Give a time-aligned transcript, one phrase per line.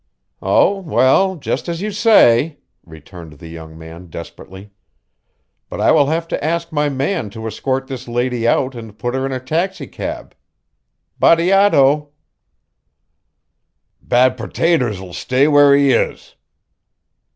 [0.41, 4.71] "Oh, well just as you say," returned the young man desperately,
[5.69, 9.13] "but I will have to ask my man to escort this lady out and put
[9.13, 10.33] her in a taxicab.
[11.19, 12.09] Bateato"
[14.01, 16.33] "Bad Pertaters 'll stay where he is."